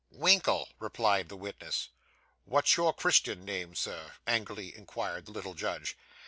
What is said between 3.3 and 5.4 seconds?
name, Sir?' angrily inquired the